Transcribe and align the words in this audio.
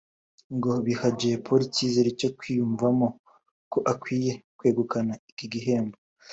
ngo 0.55 0.71
biha 0.85 1.07
Jay 1.19 1.37
Polly 1.45 1.65
icyizere 1.67 2.09
cyo 2.19 2.29
kwiyumvamo 2.37 3.07
ko 3.71 3.79
akwiye 3.93 4.33
kwegukana 4.57 5.13
iki 5.31 5.45
gikombe 5.53 5.97